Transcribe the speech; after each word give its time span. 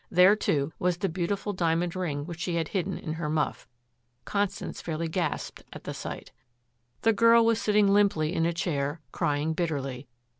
There, 0.09 0.35
too, 0.35 0.73
was 0.79 0.97
the 0.97 1.09
beautiful 1.09 1.53
diamond 1.53 1.95
ring 1.95 2.25
which 2.25 2.39
she 2.39 2.55
had 2.55 2.69
hidden 2.69 2.97
in 2.97 3.13
her 3.13 3.29
muff. 3.29 3.67
Constance 4.25 4.81
fairly 4.81 5.07
gasped 5.07 5.63
at 5.73 5.83
the 5.83 5.93
sight. 5.93 6.31
The 7.03 7.13
girl 7.13 7.45
was 7.45 7.61
sitting 7.61 7.87
limply 7.87 8.33
in 8.33 8.47
a 8.47 8.51
chair 8.51 8.99
crying 9.11 9.53
bitterly. 9.53 10.07